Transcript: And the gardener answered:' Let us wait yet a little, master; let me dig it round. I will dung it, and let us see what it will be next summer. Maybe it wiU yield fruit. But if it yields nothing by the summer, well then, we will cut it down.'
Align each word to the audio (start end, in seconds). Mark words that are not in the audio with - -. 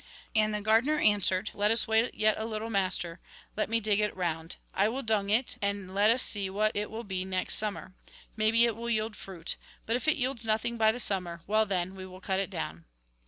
And 0.35 0.51
the 0.51 0.61
gardener 0.61 0.97
answered:' 0.97 1.51
Let 1.53 1.69
us 1.69 1.87
wait 1.87 2.15
yet 2.15 2.33
a 2.39 2.45
little, 2.45 2.71
master; 2.71 3.19
let 3.55 3.69
me 3.69 3.79
dig 3.79 3.99
it 3.99 4.15
round. 4.15 4.55
I 4.73 4.89
will 4.89 5.03
dung 5.03 5.29
it, 5.29 5.57
and 5.61 5.93
let 5.93 6.09
us 6.09 6.23
see 6.23 6.49
what 6.49 6.75
it 6.75 6.89
will 6.89 7.03
be 7.03 7.23
next 7.23 7.53
summer. 7.53 7.93
Maybe 8.35 8.65
it 8.65 8.73
wiU 8.73 8.91
yield 8.91 9.15
fruit. 9.15 9.57
But 9.85 9.95
if 9.95 10.07
it 10.07 10.17
yields 10.17 10.43
nothing 10.43 10.75
by 10.75 10.91
the 10.91 10.99
summer, 10.99 11.43
well 11.45 11.67
then, 11.67 11.93
we 11.93 12.07
will 12.07 12.19
cut 12.19 12.39
it 12.39 12.49
down.' 12.49 12.85